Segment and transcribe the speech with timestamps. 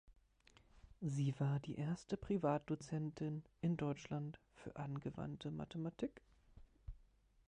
[1.01, 6.23] Sie war die erste Privatdozentin in Deutschland für angewandte Mathematik.